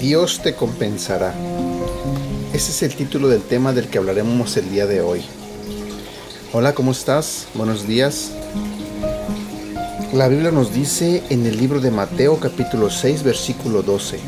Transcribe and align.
Dios 0.00 0.40
te 0.42 0.54
compensará. 0.54 1.34
Ese 2.52 2.70
es 2.70 2.82
el 2.82 2.94
título 2.94 3.28
del 3.28 3.42
tema 3.42 3.72
del 3.72 3.88
que 3.88 3.98
hablaremos 3.98 4.56
el 4.56 4.70
día 4.70 4.86
de 4.86 5.00
hoy. 5.00 5.22
Hola, 6.52 6.74
¿cómo 6.74 6.92
estás? 6.92 7.46
Buenos 7.54 7.86
días. 7.86 8.32
La 10.12 10.28
Biblia 10.28 10.50
nos 10.50 10.72
dice 10.72 11.22
en 11.30 11.46
el 11.46 11.56
libro 11.56 11.80
de 11.80 11.90
Mateo 11.90 12.38
capítulo 12.38 12.90
6 12.90 13.24
versículo 13.24 13.82
12, 13.82 14.20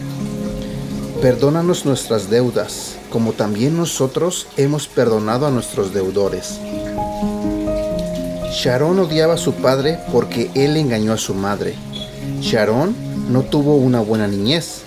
Perdónanos 1.27 1.85
nuestras 1.85 2.31
deudas, 2.31 2.99
como 3.11 3.33
también 3.33 3.77
nosotros 3.77 4.47
hemos 4.57 4.87
perdonado 4.87 5.49
a 5.49 5.51
nuestros 5.51 5.93
deudores. 5.93 6.61
Sharon 8.53 9.01
odiaba 9.01 9.35
a 9.35 9.37
su 9.37 9.55
padre 9.55 9.99
porque 10.13 10.53
él 10.55 10.77
engañó 10.77 11.13
a 11.13 11.19
su 11.19 11.35
madre. 11.35 11.75
Sharon 12.41 12.95
no 13.29 13.43
tuvo 13.43 13.75
una 13.75 13.99
buena 13.99 14.29
niñez 14.29 14.83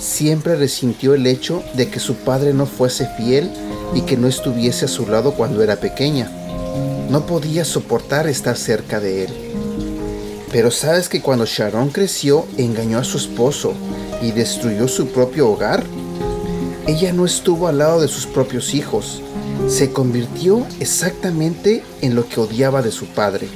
siempre 0.00 0.56
resintió 0.56 1.12
el 1.12 1.26
hecho 1.26 1.62
de 1.74 1.90
que 1.90 2.00
su 2.00 2.14
padre 2.14 2.54
no 2.54 2.64
fuese 2.64 3.06
fiel 3.18 3.50
y 3.94 4.00
que 4.00 4.16
no 4.16 4.26
estuviese 4.26 4.86
a 4.86 4.88
su 4.88 5.06
lado 5.06 5.34
cuando 5.34 5.62
era 5.62 5.76
pequeña. 5.76 6.30
No 7.10 7.26
podía 7.26 7.66
soportar 7.66 8.26
estar 8.26 8.56
cerca 8.56 9.00
de 9.00 9.24
él. 9.24 9.30
Pero 10.50 10.70
sabes 10.70 11.10
que 11.10 11.20
cuando 11.20 11.44
Sharon 11.44 11.90
creció 11.90 12.46
engañó 12.56 12.98
a 12.98 13.04
su 13.04 13.18
esposo 13.18 13.74
y 14.22 14.32
destruyó 14.32 14.88
su 14.88 15.08
propio 15.08 15.50
hogar, 15.50 15.84
ella 16.86 17.12
no 17.12 17.24
estuvo 17.24 17.68
al 17.68 17.78
lado 17.78 18.00
de 18.00 18.08
sus 18.08 18.26
propios 18.26 18.74
hijos. 18.74 19.22
Se 19.68 19.92
convirtió 19.92 20.66
exactamente 20.80 21.82
en 22.02 22.14
lo 22.14 22.28
que 22.28 22.40
odiaba 22.40 22.82
de 22.82 22.90
su 22.90 23.06
padre. 23.06 23.48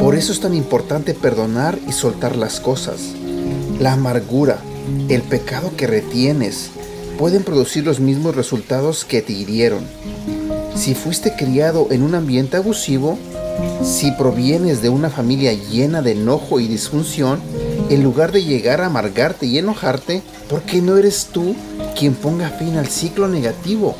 Por 0.00 0.14
eso 0.14 0.32
es 0.32 0.40
tan 0.40 0.54
importante 0.54 1.14
perdonar 1.14 1.78
y 1.88 1.92
soltar 1.92 2.36
las 2.36 2.60
cosas 2.60 3.14
la 3.82 3.94
amargura, 3.94 4.58
el 5.08 5.22
pecado 5.22 5.72
que 5.76 5.88
retienes, 5.88 6.70
pueden 7.18 7.42
producir 7.42 7.84
los 7.84 7.98
mismos 7.98 8.36
resultados 8.36 9.04
que 9.04 9.22
te 9.22 9.32
hirieron. 9.32 9.84
Si 10.76 10.94
fuiste 10.94 11.34
criado 11.34 11.88
en 11.90 12.04
un 12.04 12.14
ambiente 12.14 12.56
abusivo, 12.56 13.18
si 13.82 14.12
provienes 14.12 14.82
de 14.82 14.88
una 14.88 15.10
familia 15.10 15.52
llena 15.52 16.00
de 16.00 16.12
enojo 16.12 16.60
y 16.60 16.68
disfunción, 16.68 17.40
en 17.92 18.02
lugar 18.02 18.32
de 18.32 18.42
llegar 18.42 18.80
a 18.80 18.86
amargarte 18.86 19.44
y 19.44 19.58
enojarte, 19.58 20.22
¿por 20.48 20.62
qué 20.62 20.80
no 20.80 20.96
eres 20.96 21.26
tú 21.26 21.54
quien 21.98 22.14
ponga 22.14 22.48
fin 22.48 22.78
al 22.78 22.88
ciclo 22.88 23.28
negativo? 23.28 23.94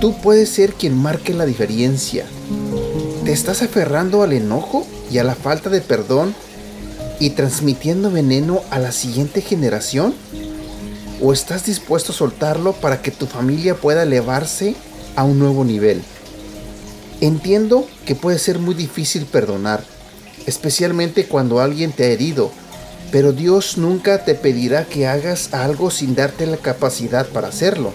Tú 0.00 0.20
puedes 0.20 0.48
ser 0.48 0.72
quien 0.74 1.00
marque 1.00 1.32
la 1.32 1.46
diferencia. 1.46 2.26
¿Te 3.24 3.32
estás 3.32 3.62
aferrando 3.62 4.24
al 4.24 4.32
enojo 4.32 4.84
y 5.12 5.18
a 5.18 5.24
la 5.24 5.36
falta 5.36 5.70
de 5.70 5.80
perdón 5.80 6.34
y 7.20 7.30
transmitiendo 7.30 8.10
veneno 8.10 8.62
a 8.70 8.80
la 8.80 8.90
siguiente 8.90 9.42
generación? 9.42 10.12
¿O 11.22 11.32
estás 11.32 11.66
dispuesto 11.66 12.10
a 12.10 12.16
soltarlo 12.16 12.72
para 12.72 13.00
que 13.00 13.12
tu 13.12 13.26
familia 13.26 13.76
pueda 13.76 14.02
elevarse 14.02 14.74
a 15.14 15.22
un 15.22 15.38
nuevo 15.38 15.64
nivel? 15.64 16.02
Entiendo 17.20 17.86
que 18.06 18.16
puede 18.16 18.40
ser 18.40 18.58
muy 18.58 18.74
difícil 18.74 19.26
perdonar, 19.26 19.84
especialmente 20.50 21.26
cuando 21.26 21.60
alguien 21.60 21.92
te 21.92 22.04
ha 22.04 22.08
herido, 22.08 22.50
pero 23.12 23.32
Dios 23.32 23.78
nunca 23.78 24.24
te 24.24 24.34
pedirá 24.34 24.84
que 24.84 25.06
hagas 25.06 25.54
algo 25.54 25.92
sin 25.92 26.16
darte 26.16 26.44
la 26.44 26.56
capacidad 26.56 27.26
para 27.28 27.48
hacerlo. 27.48 27.92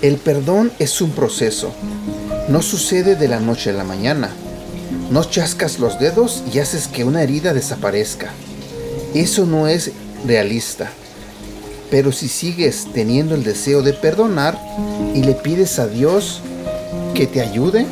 El 0.00 0.16
perdón 0.16 0.70
es 0.78 1.00
un 1.00 1.10
proceso, 1.10 1.72
no 2.48 2.62
sucede 2.62 3.16
de 3.16 3.26
la 3.26 3.40
noche 3.40 3.70
a 3.70 3.72
la 3.72 3.84
mañana. 3.84 4.30
No 5.10 5.24
chascas 5.24 5.80
los 5.80 5.98
dedos 5.98 6.44
y 6.52 6.60
haces 6.60 6.86
que 6.86 7.04
una 7.04 7.22
herida 7.22 7.52
desaparezca. 7.52 8.30
Eso 9.12 9.46
no 9.46 9.66
es 9.66 9.90
realista. 10.24 10.90
Pero 11.90 12.12
si 12.12 12.28
sigues 12.28 12.86
teniendo 12.94 13.34
el 13.34 13.42
deseo 13.42 13.82
de 13.82 13.92
perdonar 13.92 14.56
y 15.14 15.22
le 15.22 15.34
pides 15.34 15.80
a 15.80 15.88
Dios 15.88 16.40
que 17.14 17.26
te 17.26 17.40
ayude, 17.40 17.86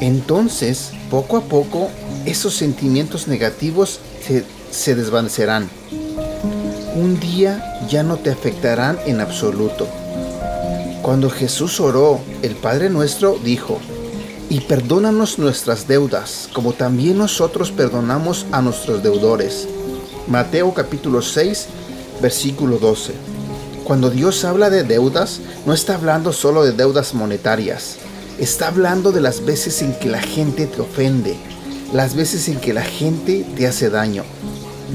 entonces 0.00 0.90
poco 1.10 1.36
a 1.36 1.42
poco 1.42 1.90
esos 2.26 2.54
sentimientos 2.54 3.28
negativos 3.28 4.00
se, 4.70 4.94
desvanecerán. 4.94 5.68
Un 6.94 7.18
día 7.18 7.80
ya 7.88 8.02
no 8.02 8.16
te 8.16 8.30
afectarán 8.30 8.98
en 9.06 9.20
absoluto. 9.20 9.86
Cuando 11.02 11.30
Jesús 11.30 11.80
oró 11.80 12.20
el 12.42 12.54
Padre 12.54 12.90
nuestro, 12.90 13.38
dijo, 13.42 13.80
y 14.48 14.60
perdónanos 14.60 15.38
nuestras 15.38 15.88
deudas, 15.88 16.48
como 16.52 16.74
también 16.74 17.18
nosotros 17.18 17.72
perdonamos 17.72 18.46
a 18.52 18.60
nuestros 18.60 19.02
deudores. 19.02 19.66
Mateo 20.28 20.72
capítulo 20.74 21.22
6, 21.22 21.66
versículo 22.20 22.78
12. 22.78 23.14
Cuando 23.84 24.10
Dios 24.10 24.44
habla 24.44 24.70
de 24.70 24.84
deudas, 24.84 25.40
no 25.66 25.72
está 25.72 25.94
hablando 25.94 26.32
solo 26.32 26.62
de 26.62 26.72
deudas 26.72 27.14
monetarias, 27.14 27.96
está 28.38 28.68
hablando 28.68 29.10
de 29.10 29.20
las 29.20 29.44
veces 29.44 29.82
en 29.82 29.98
que 29.98 30.08
la 30.08 30.20
gente 30.20 30.66
te 30.66 30.80
ofende, 30.80 31.36
las 31.92 32.14
veces 32.14 32.48
en 32.48 32.58
que 32.58 32.72
la 32.72 32.82
gente 32.82 33.44
te 33.56 33.66
hace 33.66 33.90
daño. 33.90 34.24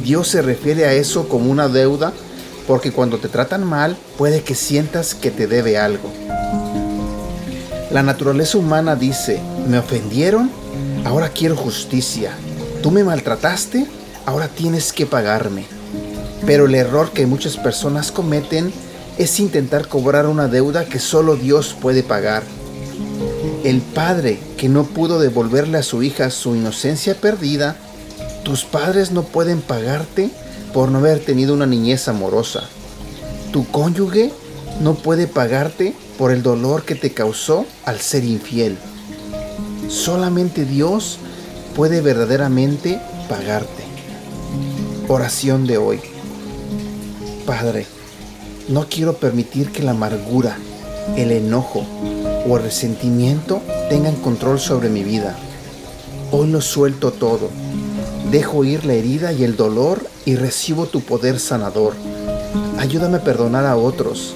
Dios 0.03 0.27
se 0.27 0.41
refiere 0.41 0.85
a 0.85 0.93
eso 0.93 1.27
como 1.27 1.51
una 1.51 1.67
deuda 1.67 2.13
porque 2.67 2.91
cuando 2.91 3.17
te 3.17 3.29
tratan 3.29 3.63
mal 3.63 3.97
puede 4.17 4.41
que 4.41 4.55
sientas 4.55 5.15
que 5.15 5.31
te 5.31 5.47
debe 5.47 5.77
algo. 5.77 6.11
La 7.91 8.03
naturaleza 8.03 8.57
humana 8.57 8.95
dice, 8.95 9.39
me 9.67 9.79
ofendieron, 9.79 10.51
ahora 11.05 11.29
quiero 11.29 11.55
justicia. 11.55 12.31
Tú 12.83 12.91
me 12.91 13.03
maltrataste, 13.03 13.87
ahora 14.25 14.49
tienes 14.49 14.91
que 14.91 15.05
pagarme. 15.05 15.65
Pero 16.45 16.65
el 16.65 16.75
error 16.75 17.11
que 17.11 17.25
muchas 17.25 17.57
personas 17.57 18.11
cometen 18.11 18.73
es 19.17 19.39
intentar 19.39 19.87
cobrar 19.87 20.27
una 20.27 20.47
deuda 20.47 20.85
que 20.85 20.99
solo 20.99 21.35
Dios 21.35 21.75
puede 21.79 22.03
pagar. 22.03 22.43
El 23.67 23.81
padre 23.81 24.39
que 24.55 24.69
no 24.69 24.85
pudo 24.85 25.19
devolverle 25.19 25.77
a 25.77 25.83
su 25.83 26.01
hija 26.01 26.29
su 26.29 26.55
inocencia 26.55 27.15
perdida, 27.15 27.75
tus 28.43 28.63
padres 28.63 29.11
no 29.11 29.23
pueden 29.23 29.59
pagarte 29.59 30.29
por 30.73 30.87
no 30.87 30.99
haber 30.99 31.19
tenido 31.19 31.53
una 31.53 31.65
niñez 31.65 32.07
amorosa. 32.07 32.63
Tu 33.51 33.67
cónyuge 33.67 34.31
no 34.79 34.95
puede 34.95 35.27
pagarte 35.27 35.93
por 36.17 36.31
el 36.31 36.43
dolor 36.43 36.85
que 36.85 36.95
te 36.95 37.11
causó 37.11 37.65
al 37.83 37.99
ser 37.99 38.23
infiel. 38.23 38.77
Solamente 39.89 40.63
Dios 40.63 41.17
puede 41.75 41.99
verdaderamente 41.99 43.01
pagarte. 43.27 43.83
Oración 45.09 45.67
de 45.67 45.77
hoy. 45.77 45.99
Padre, 47.45 47.85
no 48.69 48.87
quiero 48.87 49.17
permitir 49.17 49.73
que 49.73 49.83
la 49.83 49.91
amargura, 49.91 50.57
el 51.17 51.33
enojo 51.33 51.85
o 52.47 52.57
el 52.57 52.63
resentimiento 52.63 53.61
tengan 53.89 54.15
control 54.15 54.59
sobre 54.59 54.89
mi 54.89 55.03
vida. 55.03 55.35
Hoy 56.31 56.49
lo 56.49 56.61
suelto 56.61 57.11
todo. 57.11 57.49
Dejo 58.31 58.63
ir 58.63 58.85
la 58.85 58.93
herida 58.93 59.31
y 59.31 59.43
el 59.43 59.55
dolor 59.55 60.05
y 60.25 60.35
recibo 60.35 60.85
tu 60.85 61.01
poder 61.01 61.39
sanador. 61.39 61.93
Ayúdame 62.77 63.17
a 63.17 63.23
perdonar 63.23 63.65
a 63.65 63.77
otros 63.77 64.35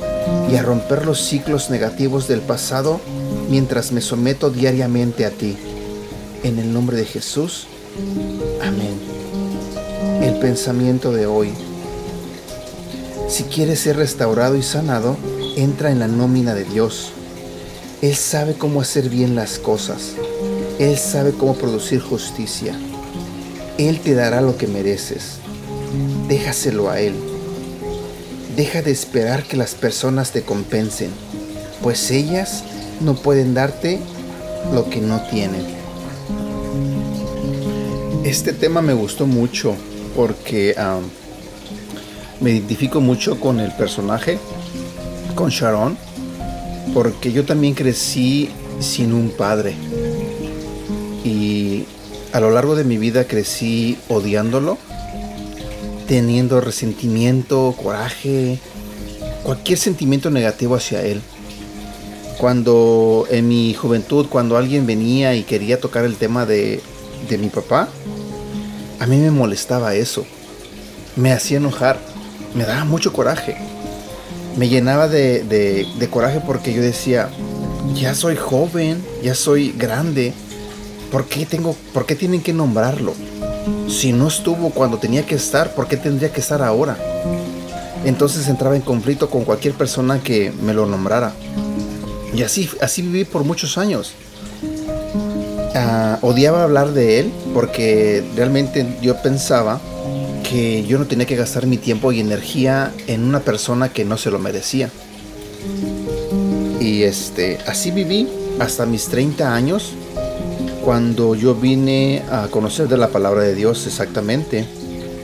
y 0.51 0.55
a 0.55 0.63
romper 0.63 1.05
los 1.05 1.21
ciclos 1.21 1.69
negativos 1.69 2.27
del 2.27 2.41
pasado 2.41 2.99
mientras 3.49 3.91
me 3.91 4.01
someto 4.01 4.49
diariamente 4.49 5.25
a 5.25 5.31
ti. 5.31 5.57
En 6.43 6.59
el 6.59 6.73
nombre 6.73 6.97
de 6.97 7.05
Jesús. 7.05 7.67
Amén. 8.61 8.99
El 10.21 10.39
pensamiento 10.39 11.11
de 11.11 11.27
hoy. 11.27 11.51
Si 13.27 13.43
quieres 13.43 13.79
ser 13.79 13.97
restaurado 13.97 14.55
y 14.55 14.63
sanado, 14.63 15.17
entra 15.55 15.91
en 15.91 15.99
la 15.99 16.07
nómina 16.07 16.53
de 16.53 16.63
Dios. 16.65 17.13
Él 18.01 18.15
sabe 18.15 18.55
cómo 18.55 18.81
hacer 18.81 19.09
bien 19.09 19.35
las 19.35 19.59
cosas. 19.59 20.13
Él 20.79 20.97
sabe 20.97 21.33
cómo 21.33 21.53
producir 21.53 22.01
justicia. 22.01 22.73
Él 23.77 23.99
te 23.99 24.15
dará 24.15 24.41
lo 24.41 24.57
que 24.57 24.65
mereces. 24.65 25.35
Déjaselo 26.27 26.89
a 26.89 26.99
Él. 26.99 27.13
Deja 28.55 28.81
de 28.81 28.89
esperar 28.89 29.43
que 29.43 29.55
las 29.55 29.75
personas 29.75 30.31
te 30.31 30.41
compensen, 30.41 31.11
pues 31.83 32.09
ellas 32.09 32.63
no 33.01 33.13
pueden 33.13 33.53
darte 33.53 33.99
lo 34.73 34.89
que 34.89 34.99
no 34.99 35.21
tienen. 35.29 35.63
Este 38.23 38.51
tema 38.51 38.81
me 38.81 38.93
gustó 38.93 39.27
mucho 39.27 39.75
porque 40.15 40.75
me 42.39 42.49
identifico 42.49 42.99
mucho 42.99 43.39
con 43.39 43.59
el 43.59 43.71
personaje, 43.73 44.39
con 45.35 45.49
Sharon, 45.49 45.97
porque 46.93 47.31
yo 47.31 47.45
también 47.45 47.73
crecí 47.73 48.49
sin 48.79 49.13
un 49.13 49.29
padre. 49.29 49.75
Y 51.23 51.85
a 52.33 52.39
lo 52.39 52.51
largo 52.51 52.75
de 52.75 52.83
mi 52.83 52.97
vida 52.97 53.25
crecí 53.25 53.97
odiándolo 54.07 54.77
teniendo 56.11 56.59
resentimiento, 56.59 57.73
coraje, 57.81 58.59
cualquier 59.43 59.79
sentimiento 59.79 60.29
negativo 60.29 60.75
hacia 60.75 61.01
él. 61.03 61.21
Cuando 62.37 63.25
en 63.29 63.47
mi 63.47 63.73
juventud, 63.73 64.27
cuando 64.27 64.57
alguien 64.57 64.85
venía 64.85 65.35
y 65.35 65.43
quería 65.43 65.79
tocar 65.79 66.03
el 66.03 66.17
tema 66.17 66.45
de, 66.45 66.81
de 67.29 67.37
mi 67.37 67.47
papá, 67.47 67.87
a 68.99 69.07
mí 69.07 69.15
me 69.15 69.31
molestaba 69.31 69.95
eso. 69.95 70.25
Me 71.15 71.31
hacía 71.31 71.59
enojar, 71.59 71.97
me 72.55 72.65
daba 72.65 72.83
mucho 72.83 73.13
coraje. 73.13 73.55
Me 74.57 74.67
llenaba 74.67 75.07
de, 75.07 75.43
de, 75.43 76.09
coraje 76.09 76.41
porque 76.45 76.73
yo 76.73 76.81
decía, 76.81 77.29
ya 77.95 78.13
soy 78.13 78.35
joven, 78.35 79.03
ya 79.23 79.33
soy 79.33 79.71
grande, 79.71 80.33
¿por 81.11 81.25
qué, 81.25 81.45
tengo, 81.45 81.75
¿por 81.93 82.05
qué 82.05 82.15
tienen 82.15 82.41
que 82.41 82.53
nombrarlo? 82.53 83.13
Si 83.87 84.11
no 84.11 84.27
estuvo 84.27 84.69
cuando 84.71 84.97
tenía 84.97 85.25
que 85.25 85.35
estar, 85.35 85.73
¿por 85.73 85.87
qué 85.87 85.97
tendría 85.97 86.31
que 86.31 86.41
estar 86.41 86.61
ahora? 86.61 86.97
Entonces 88.03 88.47
entraba 88.47 88.75
en 88.75 88.81
conflicto 88.81 89.29
con 89.29 89.43
cualquier 89.43 89.73
persona 89.73 90.21
que 90.21 90.51
me 90.61 90.73
lo 90.73 90.85
nombrara. 90.85 91.33
Y 92.33 92.43
así, 92.43 92.69
así 92.81 93.01
viví 93.01 93.25
por 93.25 93.43
muchos 93.43 93.77
años. 93.77 94.13
Ah, 95.75 96.17
odiaba 96.21 96.63
hablar 96.63 96.91
de 96.91 97.19
él 97.19 97.31
porque 97.53 98.23
realmente 98.35 98.97
yo 99.01 99.21
pensaba 99.21 99.79
que 100.51 100.83
yo 100.83 100.99
no 100.99 101.07
tenía 101.07 101.25
que 101.25 101.37
gastar 101.37 101.65
mi 101.65 101.77
tiempo 101.77 102.11
y 102.11 102.19
energía 102.19 102.91
en 103.07 103.23
una 103.23 103.39
persona 103.39 103.93
que 103.93 104.03
no 104.03 104.17
se 104.17 104.31
lo 104.31 104.37
merecía. 104.37 104.89
Y 106.81 107.03
este, 107.03 107.57
así 107.67 107.89
viví 107.89 108.27
hasta 108.59 108.85
mis 108.85 109.05
30 109.05 109.55
años 109.55 109.93
cuando 110.83 111.35
yo 111.35 111.55
vine 111.55 112.23
a 112.29 112.49
conocer 112.49 112.89
de 112.89 112.97
la 112.97 113.07
palabra 113.07 113.43
de 113.43 113.55
Dios 113.55 113.87
exactamente, 113.87 114.65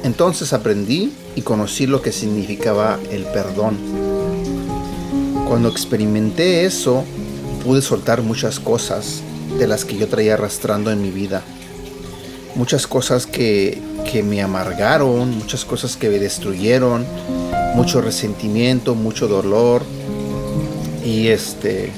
entonces 0.03 0.53
aprendí 0.53 1.11
y 1.35 1.41
conocí 1.41 1.87
lo 1.87 2.01
que 2.01 2.13
significaba 2.13 2.97
el 3.11 3.25
perdón. 3.25 3.77
Cuando 5.45 5.67
experimenté 5.67 6.63
eso, 6.63 7.03
pude 7.65 7.81
soltar 7.81 8.21
muchas 8.21 8.61
cosas 8.61 9.21
de 9.59 9.67
las 9.67 9.83
que 9.83 9.97
yo 9.97 10.07
traía 10.07 10.35
arrastrando 10.35 10.89
en 10.89 11.01
mi 11.01 11.09
vida. 11.11 11.43
Muchas 12.57 12.87
cosas 12.87 13.25
que, 13.25 13.81
que 14.11 14.23
me 14.23 14.41
amargaron, 14.41 15.37
muchas 15.37 15.63
cosas 15.63 15.95
que 15.95 16.09
me 16.09 16.19
destruyeron, 16.19 17.05
mucho 17.75 18.01
resentimiento, 18.01 18.95
mucho 18.95 19.29
dolor. 19.29 19.83
Y 21.05 21.29
este 21.29 21.93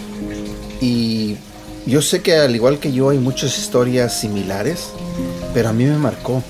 y 0.81 1.37
yo 1.85 2.01
sé 2.01 2.21
que 2.21 2.35
al 2.35 2.55
igual 2.55 2.79
que 2.79 2.91
yo 2.91 3.09
hay 3.09 3.17
muchas 3.17 3.57
historias 3.57 4.13
similares, 4.13 4.89
pero 5.53 5.69
a 5.69 5.73
mí 5.73 5.85
me 5.85 5.97
marcó. 5.97 6.43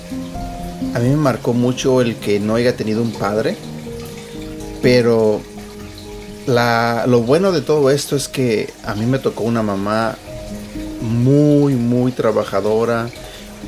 A 0.93 0.99
mí 0.99 1.09
me 1.09 1.15
marcó 1.15 1.53
mucho 1.53 2.01
el 2.01 2.15
que 2.15 2.39
no 2.39 2.55
haya 2.55 2.75
tenido 2.75 3.01
un 3.01 3.11
padre, 3.11 3.55
pero 4.81 5.41
lo 6.47 7.21
bueno 7.21 7.51
de 7.51 7.61
todo 7.61 7.91
esto 7.91 8.15
es 8.15 8.27
que 8.27 8.73
a 8.83 8.95
mí 8.95 9.05
me 9.05 9.19
tocó 9.19 9.43
una 9.43 9.61
mamá 9.61 10.15
muy, 11.01 11.75
muy 11.75 12.11
trabajadora, 12.11 13.09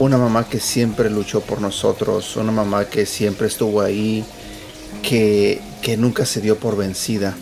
una 0.01 0.17
mamá 0.17 0.49
que 0.49 0.59
siempre 0.59 1.11
luchó 1.11 1.41
por 1.41 1.61
nosotros, 1.61 2.35
una 2.35 2.51
mamá 2.51 2.85
que 2.85 3.05
siempre 3.05 3.45
estuvo 3.45 3.81
ahí, 3.81 4.25
que, 5.03 5.61
que 5.83 5.95
nunca 5.95 6.25
se 6.25 6.41
dio 6.41 6.57
por 6.57 6.75
vencida. 6.75 7.37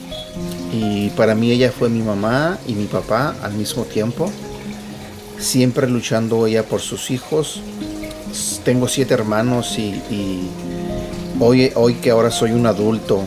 Y 0.73 1.09
para 1.11 1.35
mí 1.35 1.51
ella 1.51 1.71
fue 1.71 1.88
mi 1.88 2.01
mamá 2.01 2.59
y 2.67 2.73
mi 2.73 2.85
papá 2.85 3.33
al 3.41 3.53
mismo 3.53 3.85
tiempo. 3.85 4.29
Siempre 5.39 5.88
luchando 5.88 6.47
ella 6.47 6.63
por 6.63 6.81
sus 6.81 7.11
hijos. 7.11 7.61
Tengo 8.65 8.89
siete 8.89 9.13
hermanos 9.13 9.79
y, 9.79 10.50
hoy, 11.39 11.71
hoy 11.75 11.94
que 11.95 12.11
ahora 12.11 12.29
soy 12.29 12.51
un 12.51 12.65
adulto, 12.65 13.23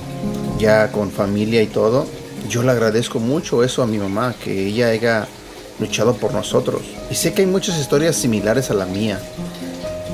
ya 0.58 0.92
con 0.92 1.10
familia 1.10 1.62
y 1.62 1.68
todo, 1.68 2.06
yo 2.50 2.62
le 2.62 2.70
agradezco 2.70 3.18
mucho 3.18 3.64
eso 3.64 3.82
a 3.82 3.86
mi 3.86 3.96
mamá, 3.98 4.34
que 4.44 4.66
ella 4.66 4.88
haya 4.88 5.26
luchado 5.78 6.14
por 6.14 6.32
nosotros. 6.32 6.82
Y 7.10 7.14
sé 7.14 7.32
que 7.32 7.42
hay 7.42 7.48
muchas 7.48 7.78
historias 7.78 8.16
similares 8.16 8.70
a 8.70 8.74
la 8.74 8.86
mía, 8.86 9.20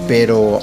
pero 0.07 0.61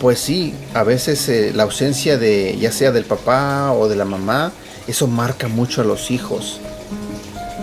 pues 0.00 0.18
sí, 0.18 0.54
a 0.74 0.82
veces 0.82 1.28
eh, 1.28 1.52
la 1.54 1.62
ausencia 1.62 2.18
de 2.18 2.56
ya 2.60 2.72
sea 2.72 2.92
del 2.92 3.04
papá 3.04 3.72
o 3.72 3.88
de 3.88 3.96
la 3.96 4.04
mamá, 4.04 4.52
eso 4.86 5.06
marca 5.06 5.48
mucho 5.48 5.80
a 5.80 5.84
los 5.84 6.10
hijos. 6.10 6.60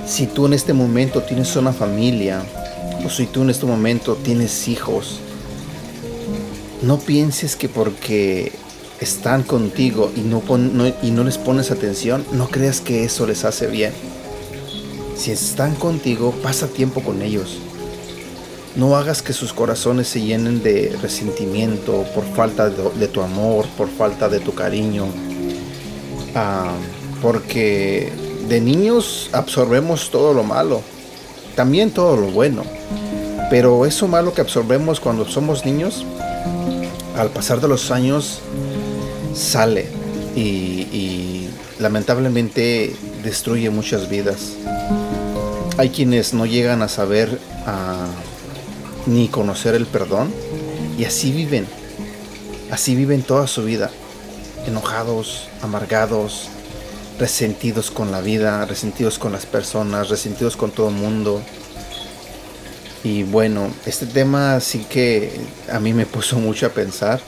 Si 0.07 0.25
tú 0.25 0.47
en 0.47 0.53
este 0.53 0.73
momento 0.73 1.21
tienes 1.21 1.55
una 1.55 1.71
familia, 1.71 2.41
o 3.05 3.09
si 3.09 3.27
tú 3.27 3.43
en 3.43 3.51
este 3.51 3.65
momento 3.65 4.15
tienes 4.15 4.67
hijos, 4.67 5.19
no 6.81 6.97
pienses 6.97 7.55
que 7.55 7.69
porque 7.69 8.51
están 8.99 9.43
contigo 9.43 10.11
y 10.15 10.21
no, 10.21 10.41
y 11.01 11.11
no 11.11 11.23
les 11.23 11.37
pones 11.37 11.71
atención, 11.71 12.25
no 12.31 12.47
creas 12.47 12.81
que 12.81 13.03
eso 13.03 13.27
les 13.27 13.45
hace 13.45 13.67
bien. 13.67 13.93
Si 15.21 15.29
están 15.29 15.75
contigo, 15.75 16.33
pasa 16.41 16.65
tiempo 16.65 17.03
con 17.03 17.21
ellos. 17.21 17.59
No 18.75 18.95
hagas 18.95 19.21
que 19.21 19.33
sus 19.33 19.53
corazones 19.53 20.07
se 20.07 20.19
llenen 20.19 20.63
de 20.63 20.97
resentimiento 20.99 22.05
por 22.15 22.23
falta 22.23 22.71
de, 22.71 23.07
tu 23.07 23.21
amor, 23.21 23.67
por 23.77 23.87
falta 23.87 24.29
de 24.29 24.39
tu 24.39 24.55
cariño. 24.55 25.05
Ah, 26.33 26.73
porque 27.21 28.11
de 28.49 28.61
niños 28.61 29.29
absorbemos 29.31 30.09
todo 30.09 30.33
lo 30.33 30.41
malo, 30.41 30.81
también 31.55 31.91
todo 31.91 32.17
lo 32.17 32.31
bueno, 32.31 32.63
pero 33.51 33.85
eso 33.85 34.07
malo 34.07 34.33
que 34.33 34.41
absorbemos 34.41 34.99
cuando 34.99 35.27
somos 35.27 35.67
niños, 35.67 36.03
al 37.15 37.29
pasar 37.29 37.61
de 37.61 37.67
los 37.67 37.91
años 37.91 38.39
sale 39.35 39.87
y, 40.35 41.47
lamentablemente 41.77 42.95
destruye 43.23 43.69
muchas 43.69 44.09
vidas. 44.09 44.53
Hay 45.77 45.89
quienes 45.89 46.33
no 46.33 46.45
llegan 46.45 46.81
a 46.81 46.87
saber 46.87 47.39
ni 49.05 49.27
conocer 49.27 49.75
el 49.75 49.85
perdón 49.85 50.33
y 50.97 51.05
así 51.05 51.31
viven, 51.31 51.65
así 52.69 52.95
viven 52.95 53.23
toda 53.23 53.47
su 53.47 53.63
vida, 53.63 53.89
enojados, 54.67 55.47
amargados, 55.61 56.49
resentidos 57.19 57.91
con 57.91 58.11
la 58.11 58.21
vida, 58.21 58.65
resentidos 58.65 59.17
con 59.17 59.31
las 59.31 59.45
personas, 59.45 60.09
resentidos 60.09 60.57
con 60.57 60.71
todo 60.71 60.89
el 60.89 60.95
mundo. 60.95 61.41
Y 63.03 63.23
bueno, 63.23 63.71
este 63.85 64.05
tema 64.05 64.59
sí 64.59 64.85
que 64.89 65.31
a 65.71 65.79
mí 65.79 65.93
me 65.93 66.05
puso 66.05 66.37
mucho 66.37 66.67
a 66.67 66.69
pensar 66.69 67.19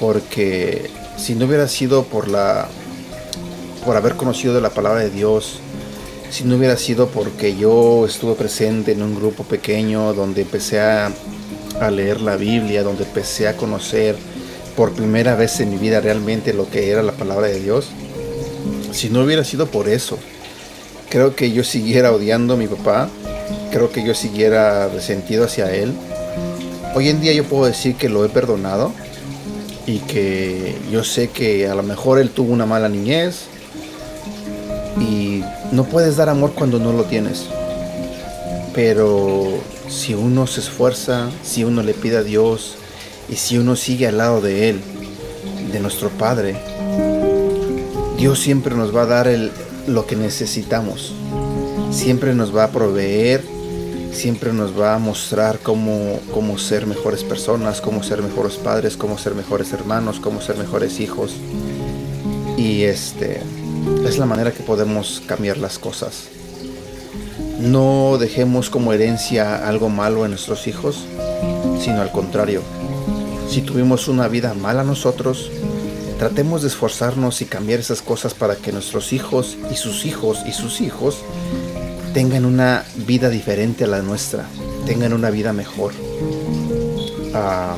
porque 0.00 0.90
si 1.18 1.34
no 1.34 1.46
hubiera 1.46 1.68
sido 1.68 2.04
por 2.04 2.28
la 2.28 2.68
por 3.86 3.96
haber 3.96 4.16
conocido 4.16 4.52
de 4.52 4.60
la 4.60 4.70
palabra 4.70 5.00
de 5.00 5.10
Dios, 5.10 5.60
si 6.28 6.42
no 6.42 6.56
hubiera 6.56 6.76
sido 6.76 7.06
porque 7.06 7.56
yo 7.56 8.04
estuve 8.04 8.34
presente 8.34 8.90
en 8.90 9.00
un 9.00 9.14
grupo 9.14 9.44
pequeño 9.44 10.12
donde 10.12 10.42
empecé 10.42 10.80
a, 10.80 11.12
a 11.80 11.90
leer 11.92 12.20
la 12.20 12.36
Biblia, 12.36 12.82
donde 12.82 13.04
empecé 13.04 13.46
a 13.46 13.56
conocer 13.56 14.16
por 14.76 14.92
primera 14.92 15.36
vez 15.36 15.60
en 15.60 15.70
mi 15.70 15.76
vida 15.76 16.00
realmente 16.00 16.52
lo 16.52 16.68
que 16.68 16.90
era 16.90 17.04
la 17.04 17.12
palabra 17.12 17.46
de 17.46 17.60
Dios, 17.60 17.86
si 18.90 19.08
no 19.08 19.22
hubiera 19.22 19.44
sido 19.44 19.66
por 19.68 19.88
eso, 19.88 20.18
creo 21.08 21.36
que 21.36 21.52
yo 21.52 21.62
siguiera 21.62 22.10
odiando 22.10 22.54
a 22.54 22.56
mi 22.56 22.66
papá, 22.66 23.08
creo 23.70 23.92
que 23.92 24.04
yo 24.04 24.14
siguiera 24.14 24.88
resentido 24.88 25.44
hacia 25.44 25.72
él. 25.72 25.92
Hoy 26.96 27.08
en 27.08 27.20
día 27.20 27.32
yo 27.34 27.44
puedo 27.44 27.66
decir 27.66 27.94
que 27.94 28.08
lo 28.08 28.24
he 28.24 28.28
perdonado 28.30 28.92
y 29.86 30.00
que 30.00 30.74
yo 30.90 31.04
sé 31.04 31.28
que 31.28 31.68
a 31.68 31.76
lo 31.76 31.84
mejor 31.84 32.18
él 32.18 32.30
tuvo 32.30 32.52
una 32.52 32.66
mala 32.66 32.88
niñez 32.88 33.46
y 35.00 35.42
no 35.72 35.84
puedes 35.84 36.16
dar 36.16 36.28
amor 36.28 36.52
cuando 36.54 36.78
no 36.78 36.92
lo 36.92 37.04
tienes. 37.04 37.46
Pero 38.74 39.58
si 39.88 40.14
uno 40.14 40.46
se 40.46 40.60
esfuerza, 40.60 41.30
si 41.42 41.64
uno 41.64 41.82
le 41.82 41.94
pide 41.94 42.18
a 42.18 42.22
Dios 42.22 42.76
y 43.28 43.36
si 43.36 43.58
uno 43.58 43.76
sigue 43.76 44.06
al 44.06 44.18
lado 44.18 44.40
de 44.40 44.70
Él, 44.70 44.80
de 45.72 45.80
nuestro 45.80 46.10
Padre, 46.10 46.56
Dios 48.16 48.38
siempre 48.38 48.74
nos 48.74 48.94
va 48.94 49.02
a 49.02 49.06
dar 49.06 49.30
lo 49.86 50.06
que 50.06 50.16
necesitamos. 50.16 51.12
Siempre 51.90 52.34
nos 52.34 52.54
va 52.54 52.64
a 52.64 52.70
proveer, 52.70 53.42
siempre 54.12 54.52
nos 54.52 54.78
va 54.78 54.94
a 54.94 54.98
mostrar 54.98 55.58
cómo, 55.60 56.20
cómo 56.32 56.58
ser 56.58 56.86
mejores 56.86 57.22
personas, 57.22 57.80
cómo 57.80 58.02
ser 58.02 58.22
mejores 58.22 58.56
padres, 58.56 58.96
cómo 58.96 59.18
ser 59.18 59.34
mejores 59.34 59.72
hermanos, 59.72 60.20
cómo 60.20 60.40
ser 60.40 60.56
mejores 60.56 61.00
hijos. 61.00 61.34
Y 62.56 62.82
este 62.84 63.42
es 64.06 64.18
la 64.18 64.26
manera 64.26 64.52
que 64.52 64.62
podemos 64.62 65.22
cambiar 65.26 65.58
las 65.58 65.78
cosas. 65.78 66.28
No 67.60 68.18
dejemos 68.18 68.70
como 68.70 68.92
herencia 68.92 69.68
algo 69.68 69.88
malo 69.88 70.24
en 70.24 70.32
nuestros 70.32 70.66
hijos, 70.66 71.04
sino 71.80 72.02
al 72.02 72.12
contrario. 72.12 72.62
Si 73.48 73.62
tuvimos 73.62 74.08
una 74.08 74.28
vida 74.28 74.54
mala 74.54 74.84
nosotros, 74.84 75.50
Tratemos 76.18 76.62
de 76.62 76.68
esforzarnos 76.68 77.42
y 77.42 77.44
cambiar 77.44 77.78
esas 77.78 78.00
cosas 78.00 78.32
para 78.32 78.56
que 78.56 78.72
nuestros 78.72 79.12
hijos 79.12 79.58
y 79.70 79.76
sus 79.76 80.06
hijos 80.06 80.38
y 80.46 80.52
sus 80.52 80.80
hijos 80.80 81.18
tengan 82.14 82.46
una 82.46 82.84
vida 83.06 83.28
diferente 83.28 83.84
a 83.84 83.86
la 83.86 84.00
nuestra, 84.00 84.46
tengan 84.86 85.12
una 85.12 85.30
vida 85.30 85.52
mejor. 85.52 85.92
Ah, 87.34 87.76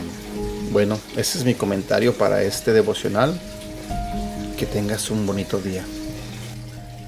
Bueno, 0.70 1.00
ese 1.16 1.38
es 1.38 1.44
mi 1.44 1.54
comentario 1.54 2.12
para 2.12 2.42
este 2.42 2.72
devocional. 2.72 3.40
Que 4.56 4.66
tengas 4.66 5.10
un 5.10 5.26
bonito 5.26 5.58
día. 5.58 5.84